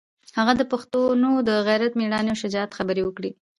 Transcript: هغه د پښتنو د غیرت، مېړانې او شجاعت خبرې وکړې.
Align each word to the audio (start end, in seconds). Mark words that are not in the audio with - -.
هغه 0.37 0.53
د 0.57 0.61
پښتنو 0.71 1.31
د 1.47 1.49
غیرت، 1.67 1.93
مېړانې 1.99 2.29
او 2.31 2.41
شجاعت 2.43 2.71
خبرې 2.77 3.01
وکړې. 3.05 3.31